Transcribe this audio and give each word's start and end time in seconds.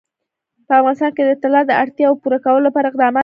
په 0.67 0.73
افغانستان 0.79 1.11
کې 1.15 1.23
د 1.25 1.31
طلا 1.41 1.61
د 1.67 1.71
اړتیاوو 1.83 2.19
پوره 2.21 2.39
کولو 2.45 2.65
لپاره 2.67 2.85
اقدامات 2.89 3.13
کېږي. 3.15 3.19